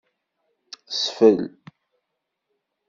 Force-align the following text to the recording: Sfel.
Sfel. 1.01 1.39